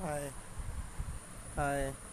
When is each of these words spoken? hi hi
hi 0.00 0.32
hi 1.56 2.00